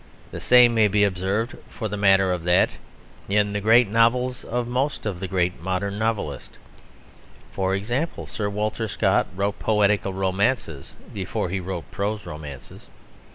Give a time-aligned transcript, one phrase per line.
[0.31, 2.71] The same may be observed, for the matter of that,
[3.29, 6.57] in the great novels of most of the great modern novelists.
[7.51, 12.87] For example, Sir Walter Scott wrote poetical romances before he wrote prose romances.